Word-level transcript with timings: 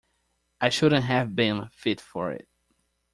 I 0.59 0.69
shouldn't 0.69 1.05
have 1.05 1.35
been 1.35 1.67
fit 1.71 2.01
for 2.01 2.31
it. 2.31 2.47